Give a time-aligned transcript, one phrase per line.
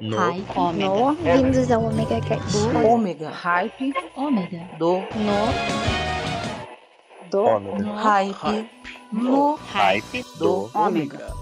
[0.00, 0.16] No.
[0.16, 0.78] Hype.
[0.78, 2.56] No, bem-vindos ao Omega Cast.
[2.86, 3.30] Ômega.
[3.30, 3.92] Hype.
[4.14, 4.60] Ômega.
[4.78, 4.98] Do.
[4.98, 5.52] No,
[7.28, 7.94] do, Ômega.
[7.94, 8.70] Hype.
[9.12, 9.56] No.
[9.56, 10.70] Hype Do.
[10.72, 11.37] Ômega.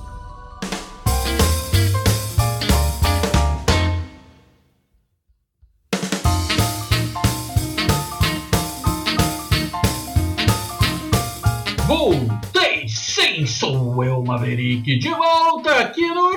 [14.02, 16.30] Eu, Maverick, de volta aqui no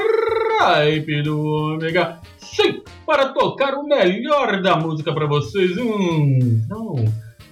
[0.60, 2.20] Hype do Ômega.
[2.38, 5.78] Sim, para tocar o melhor da música para vocês.
[5.78, 6.96] Hum, então,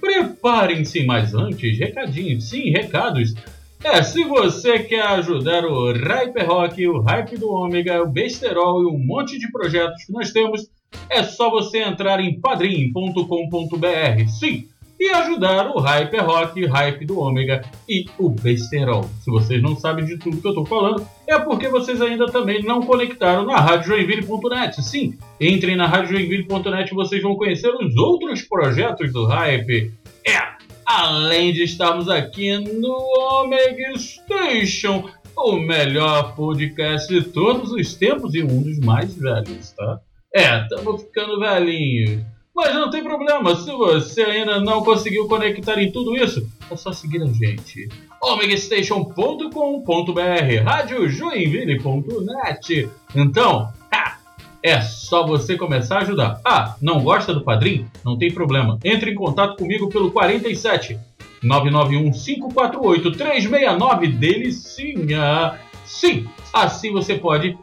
[0.00, 3.34] preparem-se, mas antes, recadinhos, sim, recados.
[3.82, 8.86] É, se você quer ajudar o Hype Rock, o Hype do Ômega, o Besterol e
[8.86, 10.68] um monte de projetos que nós temos,
[11.08, 14.28] é só você entrar em padrim.com.br.
[14.38, 19.04] Sim, e ajudar o Hype Rock, Hype do Ômega e o Besterol.
[19.20, 22.62] Se vocês não sabem de tudo que eu estou falando, é porque vocês ainda também
[22.62, 24.82] não conectaram na RadioJoinville.net.
[24.82, 29.92] Sim, entrem na RadioJoinville.net e vocês vão conhecer os outros projetos do Hype.
[30.26, 30.38] É,
[30.84, 38.42] além de estarmos aqui no Omega Station, o melhor podcast de todos os tempos e
[38.42, 40.00] um dos mais velhos, tá?
[40.34, 42.22] É, estamos ficando velhinhos.
[42.58, 46.92] Mas não tem problema, se você ainda não conseguiu conectar em tudo isso, é só
[46.92, 47.88] seguir a gente.
[48.20, 52.90] omegastation.com.br, radiojoinville.net.
[53.14, 54.18] Então, ha,
[54.60, 56.40] é só você começar a ajudar.
[56.44, 57.88] Ah, não gosta do padrinho?
[58.04, 58.76] Não tem problema.
[58.82, 60.98] Entre em contato comigo pelo 47
[61.40, 65.60] 991 548 369 Delicinha.
[65.84, 67.56] Sim, assim você pode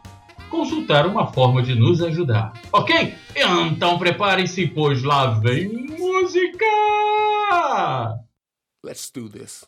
[0.56, 2.54] consultar uma forma de nos ajudar.
[2.72, 3.14] Ok?
[3.36, 6.66] Então preparem-se, pois lá vem música!
[8.84, 9.66] Let's do this.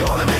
[0.00, 0.39] calling me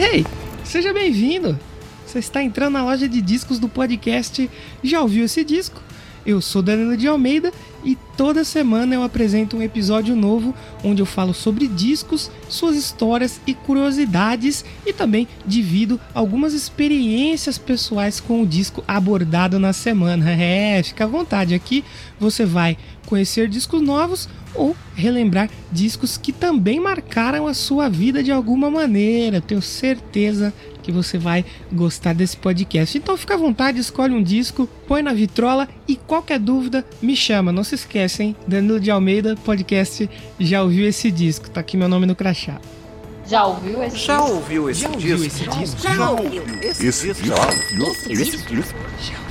[0.00, 0.24] Hey,
[0.62, 1.58] seja bem-vindo!
[2.06, 4.48] Você está entrando na loja de discos do podcast
[4.80, 5.82] Já ouviu esse disco?
[6.24, 7.52] Eu sou Danilo de Almeida
[7.82, 13.40] e toda semana eu apresento um episódio novo onde eu falo sobre discos, suas histórias
[13.44, 20.26] e curiosidades e também divido algumas experiências pessoais com o disco abordado na semana.
[20.38, 21.84] É, fica à vontade aqui,
[22.20, 24.28] você vai conhecer discos novos
[24.58, 29.36] ou relembrar discos que também marcaram a sua vida de alguma maneira.
[29.36, 32.96] Eu tenho certeza que você vai gostar desse podcast.
[32.98, 37.52] Então fica à vontade, escolhe um disco, põe na vitrola e qualquer dúvida me chama.
[37.52, 40.08] Não se esquecem, Danilo de Almeida, podcast
[40.40, 41.48] Já ouviu esse disco?
[41.50, 42.58] Tá aqui meu nome no crachá.
[43.26, 44.32] Já ouviu esse Já disco?
[44.32, 45.26] ouviu esse Já ouviu disco?
[45.26, 45.80] esse disco?
[45.82, 47.22] Já ouviu esse Esse disco?
[47.22, 47.36] disco.
[47.36, 49.27] Já ouviu esse disco?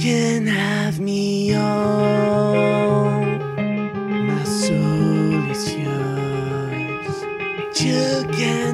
[0.00, 3.20] Can have me all.
[4.30, 7.16] My soul is yours.
[7.78, 8.69] You can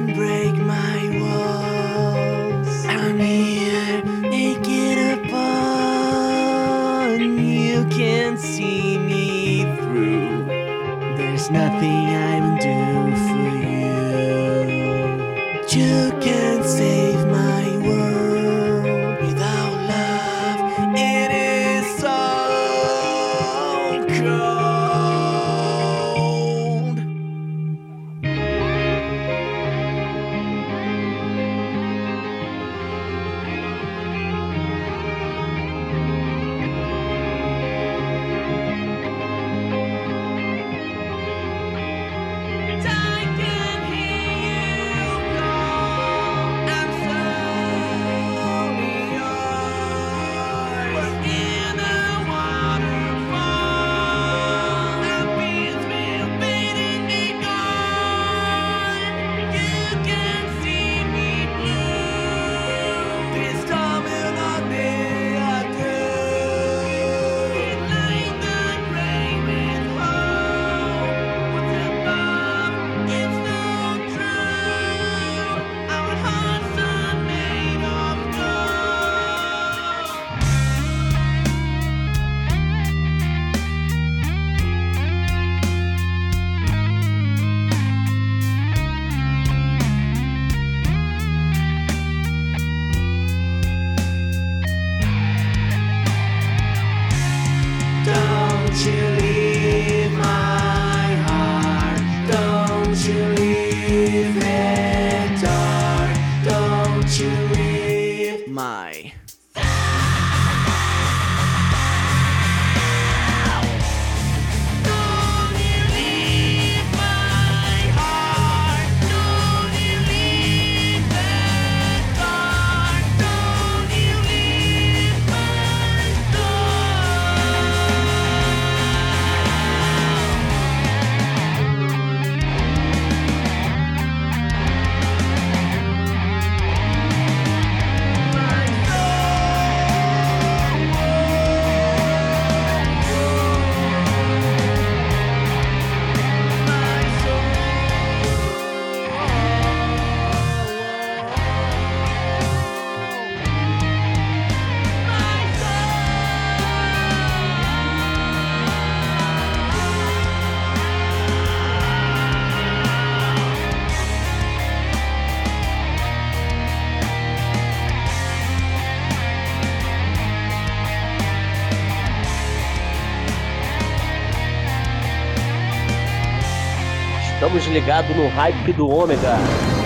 [177.57, 179.76] Estamos ligados no hype do ômega.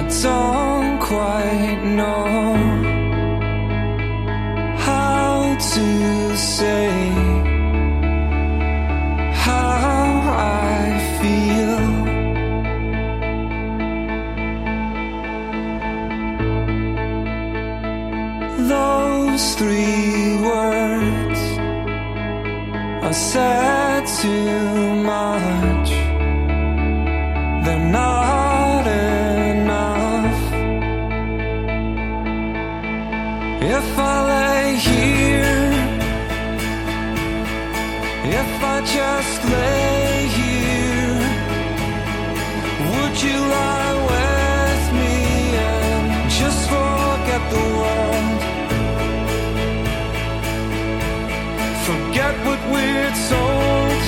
[0.00, 2.56] I don't quite know
[4.78, 6.90] how to say
[9.44, 10.86] how I
[11.20, 11.84] feel.
[18.68, 21.40] Those three words
[23.04, 24.79] I said to
[38.86, 41.20] just lay here?
[42.90, 45.16] Would you lie with me
[45.68, 48.40] and just forget the world?
[51.88, 54.02] Forget what we're told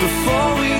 [0.00, 0.79] before we.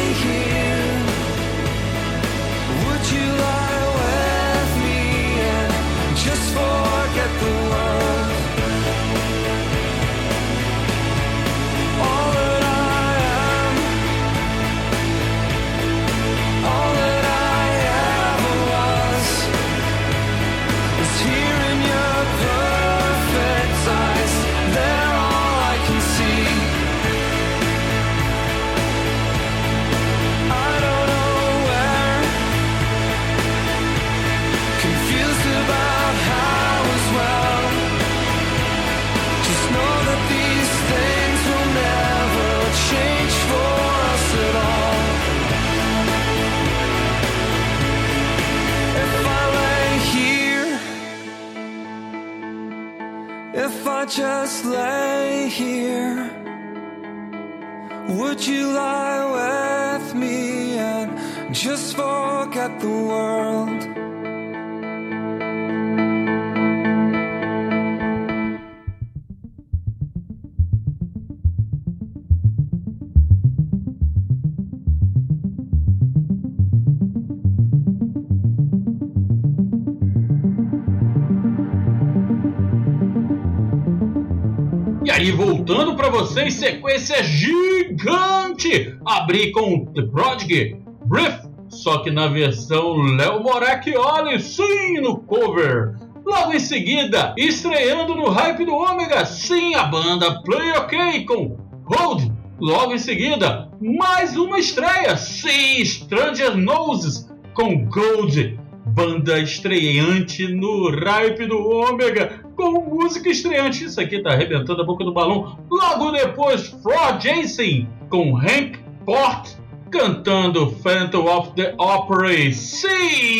[86.31, 88.95] pra vocês, sequência gigante!
[89.05, 90.77] Abri com The Prodigy,
[91.11, 91.39] Riff,
[91.69, 95.95] só que na versão Léo Moracchioli, sim, no cover.
[96.25, 102.31] Logo em seguida, estreando no hype do Ômega, sim, a banda Play OK com Hold.
[102.59, 108.57] Logo em seguida, mais uma estreia, sim, Stranger Noses com Gold.
[108.85, 113.85] Banda estreante no hype do Ômega, com música estreante.
[113.85, 115.57] Isso aqui tá arrebentando a boca do balão.
[115.69, 119.61] Logo depois, Fro Jason com Hank Port
[119.91, 122.51] cantando Phantom of the Opera.
[122.53, 122.87] Sim!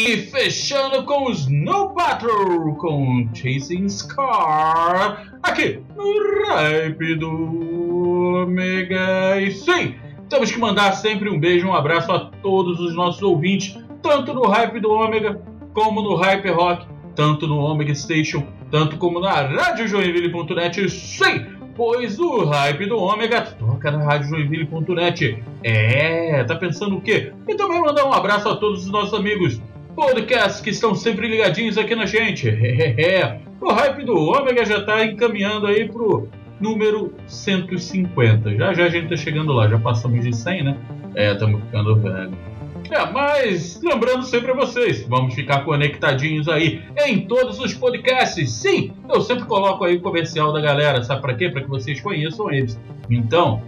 [0.07, 5.39] E fechando com Snow Patrol com Chasing Scar.
[5.41, 9.39] Aqui no hype do Ômega.
[9.39, 9.95] E sim!
[10.29, 14.47] Temos que mandar sempre um beijo, um abraço a todos os nossos ouvintes, tanto no
[14.47, 15.41] hype do Ômega,
[15.73, 20.89] como no Hype Rock, tanto no Omega Station, tanto como na radiojoinville.net.
[20.89, 25.43] Sim, pois o hype do Ômega toca na radiojoinville.net.
[25.63, 27.33] É, tá pensando o quê?
[27.47, 29.61] E também mandar um abraço a todos os nossos amigos
[29.95, 32.49] podcasts que estão sempre ligadinhos aqui na gente.
[32.97, 36.27] É, o hype do Ômega já tá encaminhando aí pro
[36.59, 38.55] número 150.
[38.55, 40.77] Já já a gente tá chegando lá, já passamos de 100, né?
[41.15, 42.50] É, estamos ficando velho.
[42.89, 48.51] É, mas lembrando sempre a vocês, vamos ficar conectadinhos aí em todos os podcasts.
[48.51, 51.49] Sim, eu sempre coloco aí o comercial da galera, sabe pra quê?
[51.49, 52.79] Pra que vocês conheçam eles.
[53.09, 53.61] Então,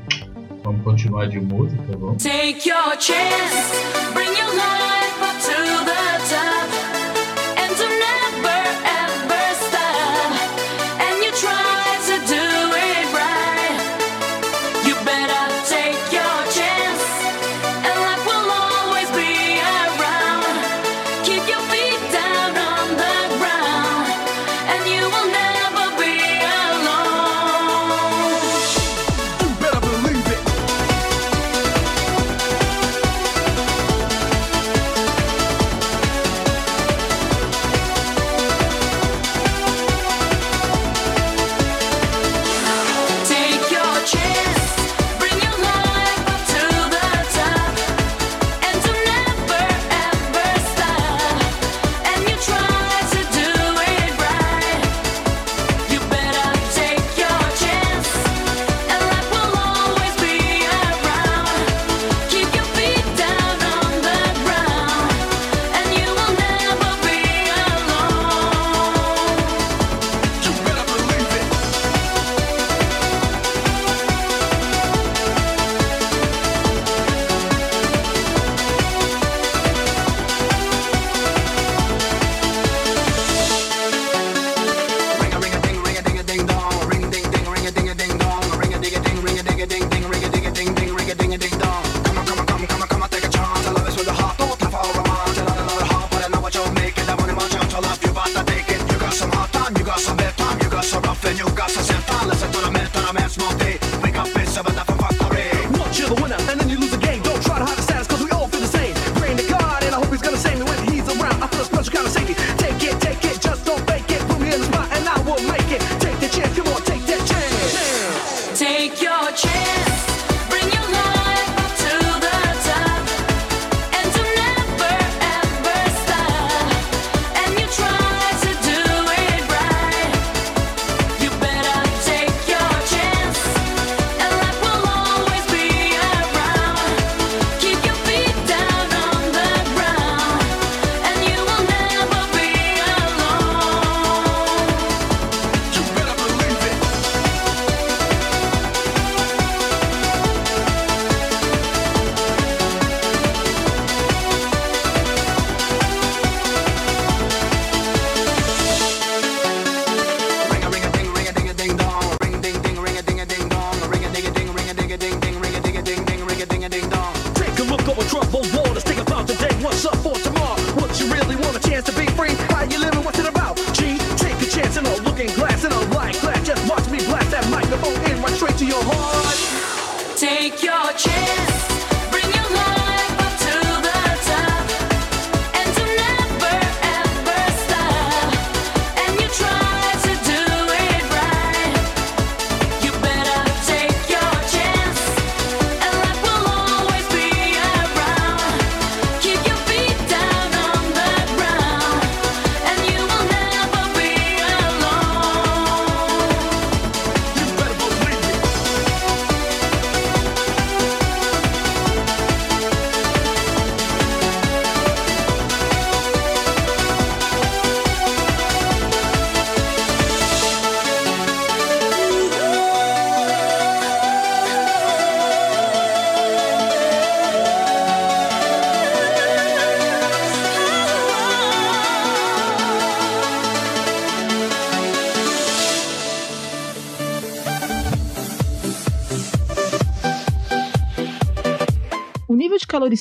[0.64, 2.22] vamos continuar de música, vamos?
[2.24, 3.74] Take your chance,
[4.14, 6.03] bring your life up to the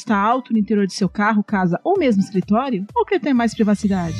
[0.02, 2.84] está alto no interior de seu carro, casa ou mesmo escritório?
[2.94, 4.16] Ou quer ter mais privacidade?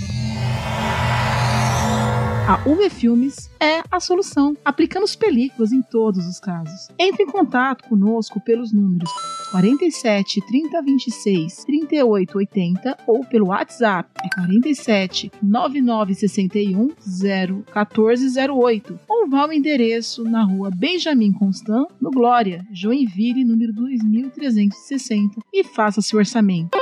[2.48, 6.88] A UV Filmes é a solução, aplicamos películas em todos os casos.
[6.98, 9.10] Entre em contato conosco pelos números
[9.52, 19.00] 47 30 26 38 80 ou pelo WhatsApp é 47 99 61 0 14 08
[19.06, 26.00] ou vá ao endereço na rua Benjamin Constant, no Glória, Joinville, número 2360 e faça
[26.00, 26.78] seu orçamento.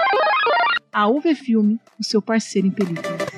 [0.93, 3.30] A UV Filme, o seu parceiro em películas.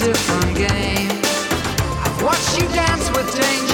[0.00, 1.10] Different game.
[2.00, 3.69] I've watched you dance with danger,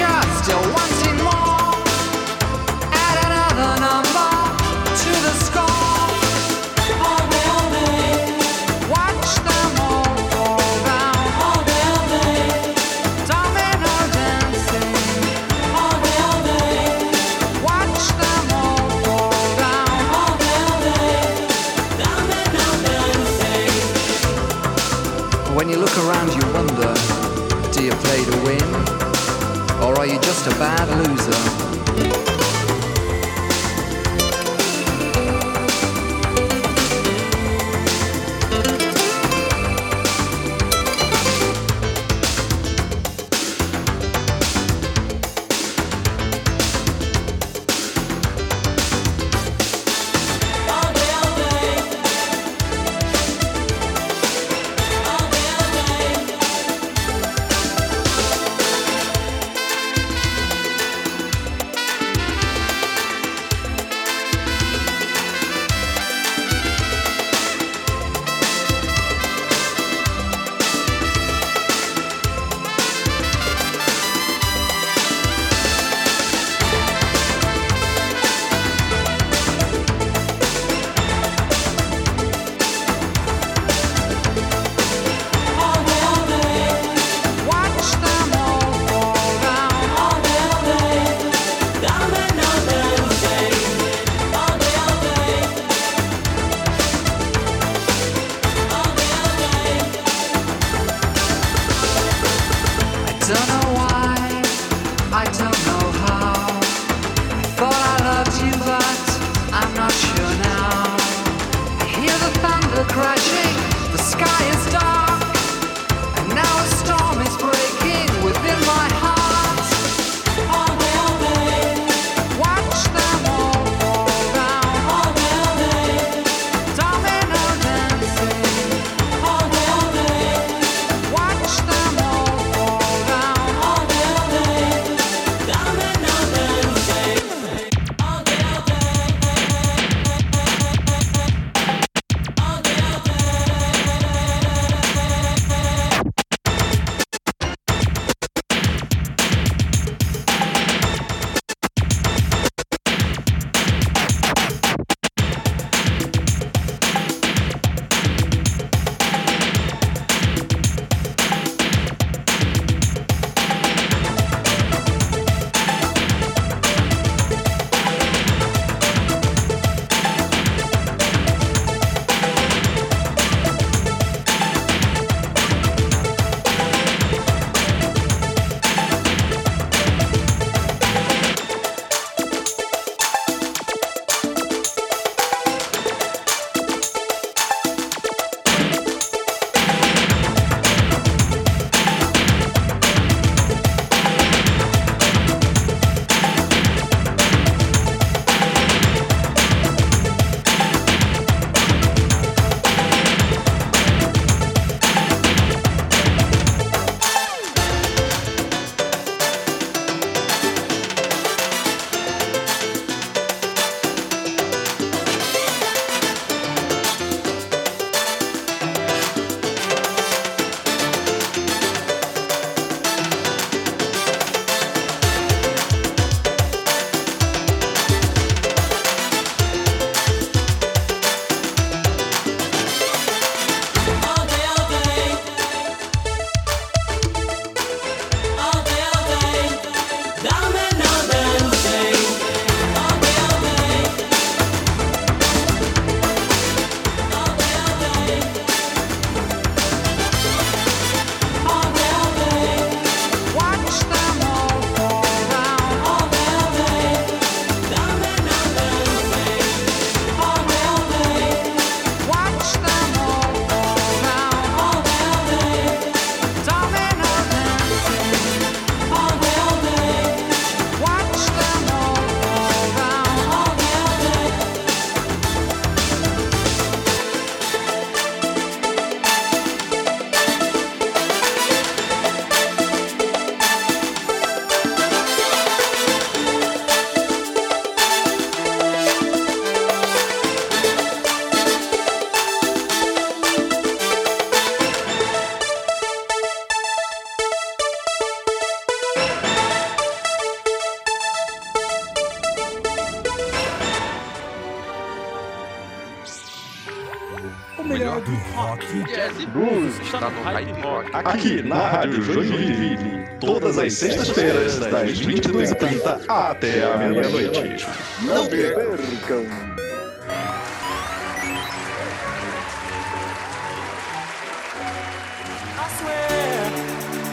[311.06, 317.64] Aqui na Rádio Joinville, todas as sextas-feiras, das 22h30 até a meia-noite.
[318.02, 319.24] Não percam!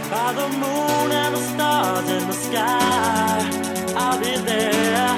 [0.09, 3.49] By the moon and the stars in the sky,
[3.95, 5.17] I'll be there.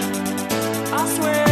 [0.91, 1.45] I swear,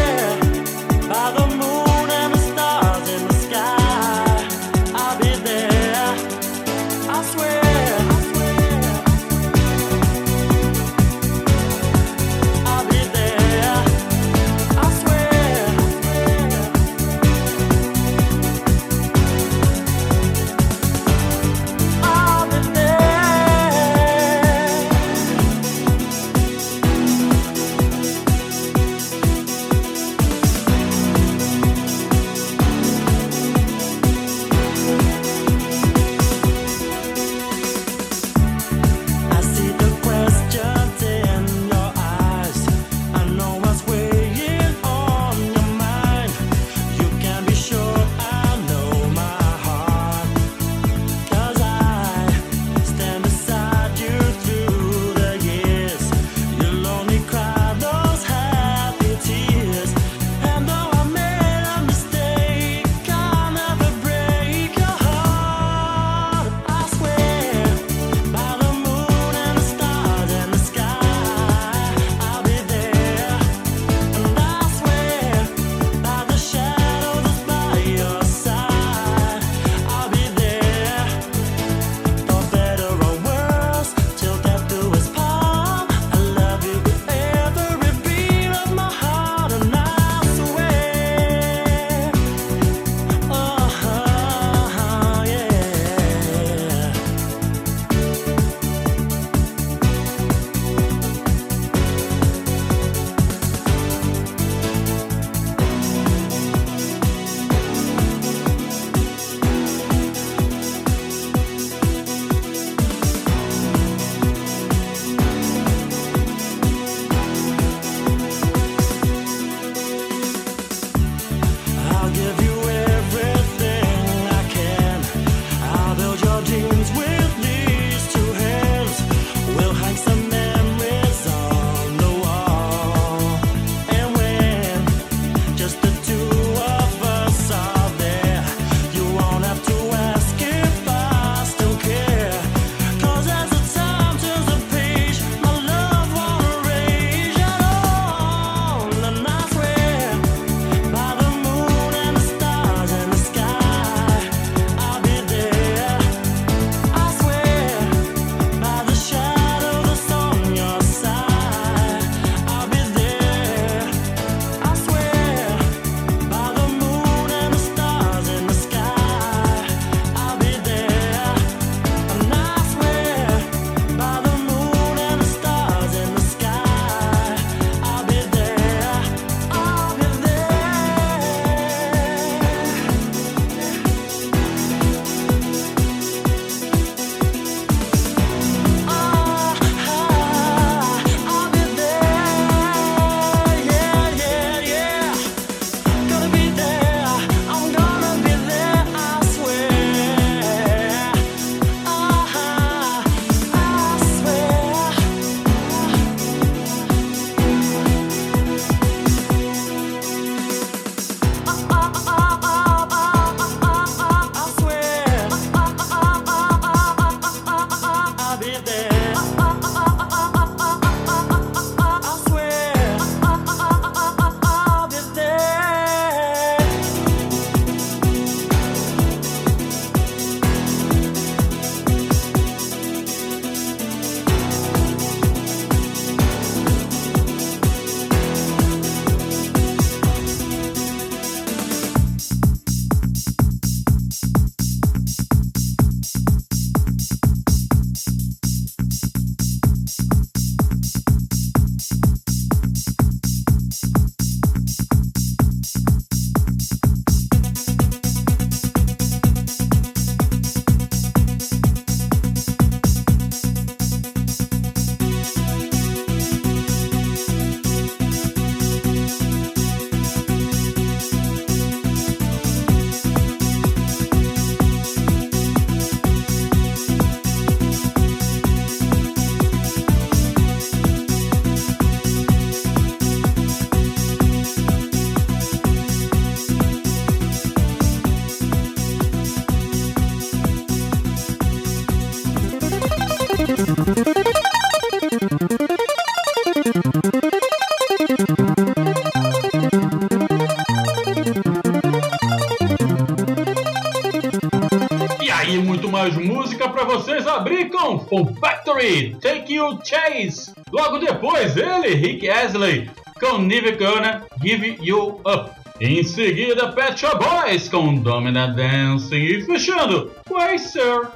[308.13, 310.53] com Factory, Take You Chase.
[310.71, 312.87] Logo depois, ele, Rick Astley,
[313.19, 315.49] com Never Gonna Give You Up.
[315.81, 319.15] Em seguida, Pet Shop Boys com Dominant Dancing.
[319.15, 321.07] E fechando, Why Sir,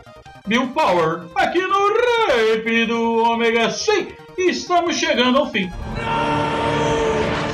[0.48, 1.94] Bill Power, aqui no
[2.30, 3.70] Rap do Omega.
[3.70, 5.70] Sim, estamos chegando ao fim.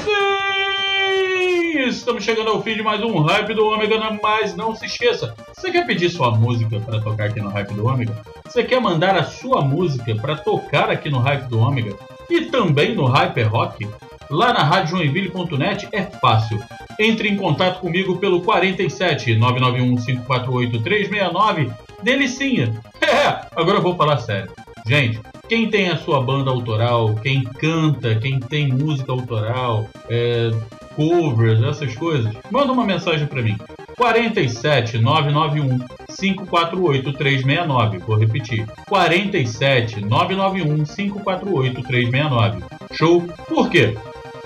[0.06, 5.36] Sim, estamos chegando ao fim de mais um Hype do Ômega, mas não se esqueça,
[5.54, 8.33] você quer pedir sua música para tocar aqui no Hype do Ômega?
[8.54, 11.96] Você quer mandar a sua música para tocar aqui no Hype do Ômega?
[12.30, 13.90] E também no Hyper Rock?
[14.30, 16.60] Lá na radiojoinville.net é fácil.
[17.00, 21.72] Entre em contato comigo pelo 47 991 548 369.
[22.04, 22.80] Delicinha.
[23.04, 24.52] É, agora eu vou falar sério.
[24.88, 30.52] Gente, quem tem a sua banda autoral, quem canta, quem tem música autoral, é,
[30.96, 33.58] covers, essas coisas, manda uma mensagem para mim.
[33.96, 35.80] 47 991
[36.18, 37.98] 548 369.
[38.00, 38.66] Vou repetir.
[38.88, 42.64] 47 991 548 369.
[42.92, 43.22] Show?
[43.48, 43.98] Por quê?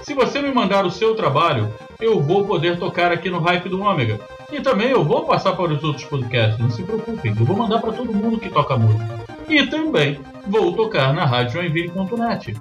[0.03, 3.81] Se você me mandar o seu trabalho, eu vou poder tocar aqui no Hype do
[3.81, 4.19] Ômega.
[4.51, 7.81] E também eu vou passar para os outros podcasts, não se preocupem, eu vou mandar
[7.81, 9.19] para todo mundo que toca música.
[9.49, 12.53] E também vou tocar na radiojoinville.net.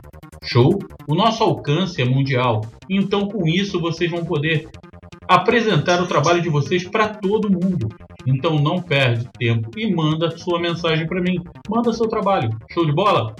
[0.42, 0.78] Show?
[1.06, 4.68] O nosso alcance é mundial, então com isso vocês vão poder
[5.28, 7.88] apresentar o trabalho de vocês para todo mundo.
[8.26, 11.36] Então não perde tempo e manda sua mensagem para mim.
[11.68, 12.50] Manda seu trabalho.
[12.70, 13.34] Show de bola?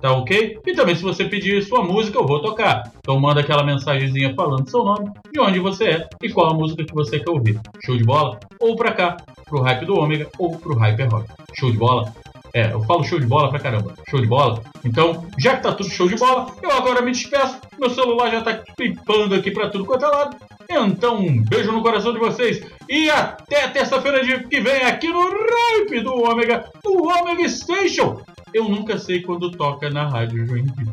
[0.00, 0.60] Tá ok?
[0.64, 2.92] E também se você pedir sua música, eu vou tocar.
[2.98, 6.84] Então manda aquela mensagenzinha falando seu nome, de onde você é e qual a música
[6.84, 7.58] que você quer ouvir.
[7.84, 8.38] Show de bola?
[8.60, 11.28] Ou pra cá, pro Hype do Ômega ou pro Hyper Rock.
[11.58, 12.12] Show de bola?
[12.54, 13.94] É, eu falo show de bola pra caramba.
[14.08, 14.62] Show de bola?
[14.84, 17.58] Então, já que tá tudo show de bola, eu agora me despeço.
[17.78, 20.36] Meu celular já tá pipando aqui pra tudo quanto é lado.
[20.70, 22.62] Então, um beijo no coração de vocês.
[22.88, 28.20] E até terça-feira que vem aqui no Hype do Ômega, do Ômega Station.
[28.52, 30.92] Eu nunca sei quando toca na Rádio Joinville.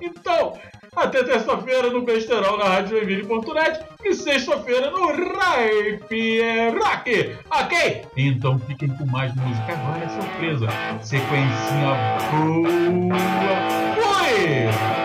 [0.00, 0.54] Então,
[0.96, 8.06] até terça-feira no Besterol na Rádio Joinville.net e sexta-feira no Hype é Rock, ok?
[8.16, 9.72] Então fiquem com mais música.
[9.72, 10.68] Agora é surpresa.
[11.02, 11.94] Sequencinha
[12.30, 12.68] boa.
[13.94, 14.99] Fui!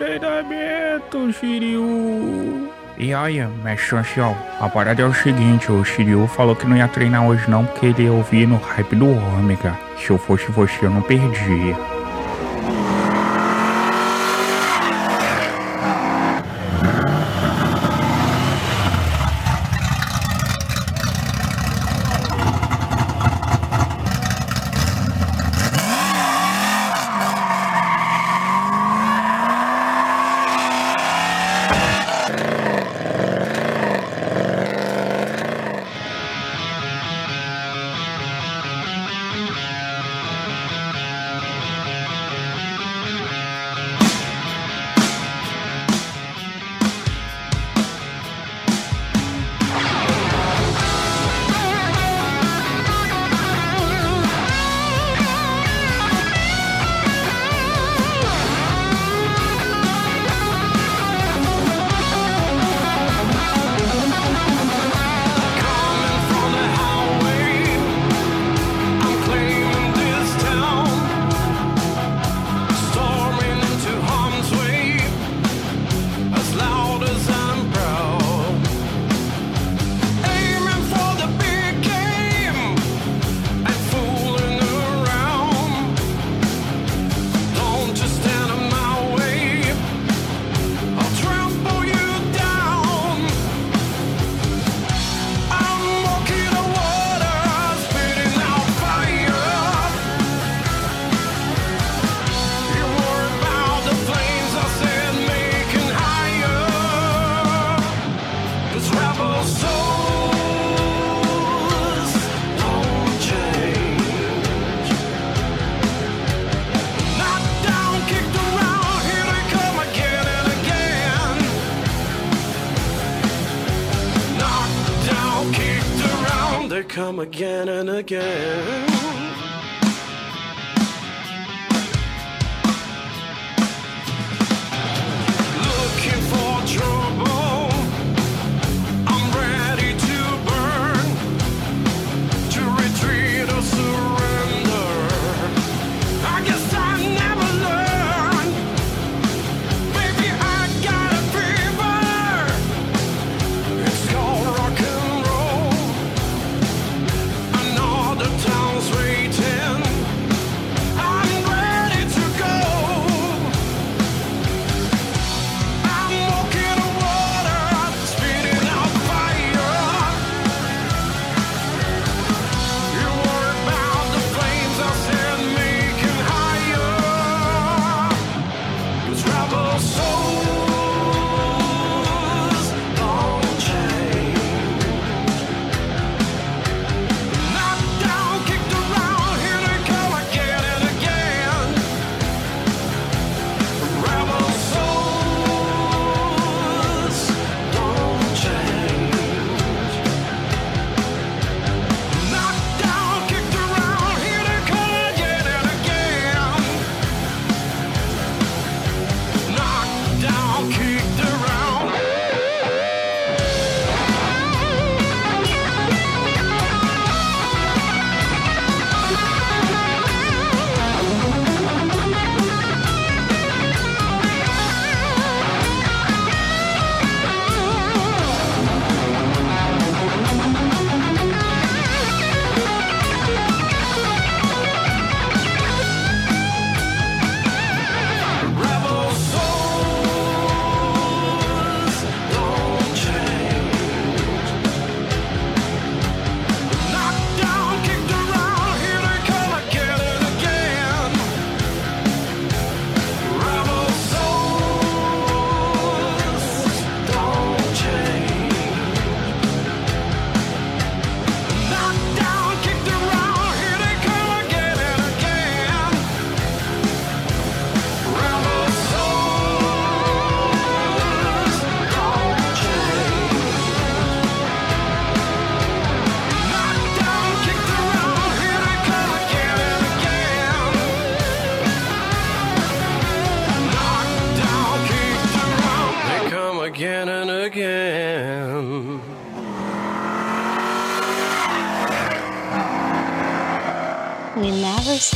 [0.00, 2.70] treinamento, Shiryu.
[2.96, 6.88] E olha, mestre ancião, a parada é o seguinte, o Shiryu falou que não ia
[6.88, 9.78] treinar hoje não porque ele ia ouvir no hype do Ômega.
[9.98, 11.99] Se eu fosse você, eu não perdia.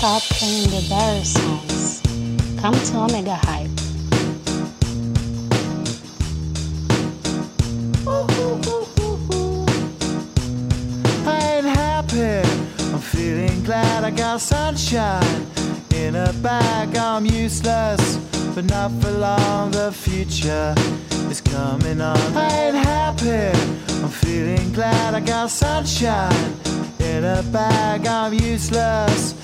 [0.05, 2.02] Stop playing the Barry songs.
[2.61, 3.70] Come to Omega Hype.
[11.26, 12.46] I ain't happy.
[12.92, 15.46] I'm feeling glad I got sunshine
[15.94, 16.94] in a bag.
[16.96, 18.18] I'm useless,
[18.55, 19.70] but not for long.
[19.70, 20.74] The future
[21.30, 22.36] is coming on.
[22.36, 23.59] I ain't happy.
[24.02, 26.52] I'm feeling glad I got sunshine
[27.00, 28.07] in a bag.
[28.07, 29.43] I'm useless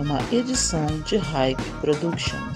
[0.00, 2.49] Uma edição de Hype Productions.